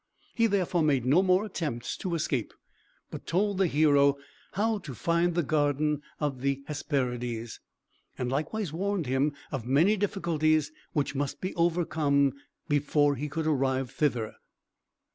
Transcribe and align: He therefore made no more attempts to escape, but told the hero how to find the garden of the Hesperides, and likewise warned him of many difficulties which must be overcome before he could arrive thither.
He 0.33 0.47
therefore 0.47 0.81
made 0.81 1.05
no 1.05 1.21
more 1.21 1.45
attempts 1.45 1.95
to 1.97 2.15
escape, 2.15 2.55
but 3.11 3.27
told 3.27 3.59
the 3.59 3.67
hero 3.67 4.17
how 4.53 4.79
to 4.79 4.95
find 4.95 5.35
the 5.35 5.43
garden 5.43 6.01
of 6.19 6.41
the 6.41 6.63
Hesperides, 6.65 7.59
and 8.17 8.27
likewise 8.31 8.73
warned 8.73 9.05
him 9.05 9.35
of 9.51 9.67
many 9.67 9.95
difficulties 9.95 10.71
which 10.93 11.13
must 11.13 11.39
be 11.39 11.53
overcome 11.53 12.33
before 12.67 13.13
he 13.13 13.29
could 13.29 13.45
arrive 13.45 13.91
thither. 13.91 14.33